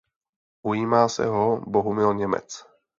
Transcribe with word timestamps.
Ujímá 0.63 1.09
se 1.09 1.25
ho 1.25 1.63
Bohumil 1.67 2.13
Němec. 2.13 2.63